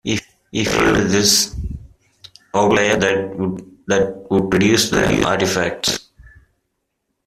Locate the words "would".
4.31-4.51